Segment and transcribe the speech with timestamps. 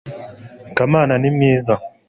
[0.77, 1.73] kamana ni mwiza